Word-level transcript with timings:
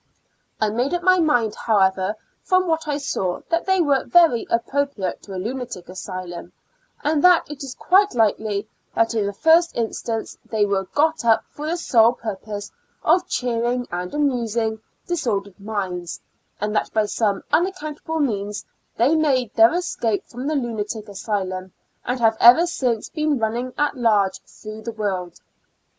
I 0.59 0.71
made 0.71 0.95
up 0.95 1.03
m}' 1.07 1.27
mind, 1.27 1.53
however, 1.53 2.15
from 2.41 2.65
what 2.65 2.87
I 2.87 2.97
saw, 2.97 3.41
that 3.51 3.67
they 3.67 3.81
were 3.81 4.03
very 4.03 4.47
appropriate 4.49 5.21
to 5.21 5.35
a 5.35 5.37
lunatic 5.37 5.87
asylum, 5.89 6.53
and 7.03 7.23
that 7.23 7.47
it 7.51 7.61
is 7.63 7.75
quite 7.75 8.15
likely 8.15 8.67
that 8.95 9.13
in 9.13 9.27
the 9.27 9.31
first 9.31 9.77
instance 9.77 10.35
they 10.43 10.65
were 10.65 10.85
got 10.85 11.23
up 11.23 11.43
for 11.51 11.67
the 11.67 11.77
sole 11.77 12.13
pur 12.13 12.35
pose 12.35 12.71
of 13.03 13.27
cheering 13.27 13.87
and 13.91 14.15
amusing 14.15 14.81
disordered 15.05 15.59
minds, 15.59 16.19
and 16.59 16.75
that 16.75 16.91
by 16.91 17.05
some 17.05 17.43
unaccountable 17.53 18.19
means 18.19 18.65
they 18.97 19.15
made 19.15 19.53
their 19.53 19.71
escape 19.75 20.25
from 20.25 20.47
the 20.47 20.55
lunatic 20.55 21.07
asylum, 21.09 21.73
and 22.05 22.19
have 22.19 22.35
ever 22.39 22.65
since 22.65 23.07
been 23.09 23.37
running 23.37 23.71
at 23.77 23.95
large 23.95 24.39
through 24.45 24.81
the 24.81 24.93
world. 24.93 25.41